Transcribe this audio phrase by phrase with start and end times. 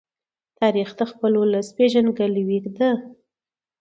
[0.59, 2.91] تاریخ د خپل ولس پېژندګلوۍ ده.